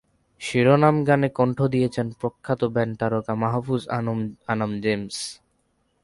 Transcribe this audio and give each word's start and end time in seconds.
শিরোনাম 0.41 0.95
গানে 1.07 1.29
কণ্ঠ 1.37 1.57
দিয়েছেন 1.73 2.07
প্রখ্যাত 2.19 2.61
ব্যান্ড 2.75 2.93
তারকা 2.99 3.33
মাহফুজ 3.41 3.83
আনাম 4.51 4.71
জেমস। 4.83 5.17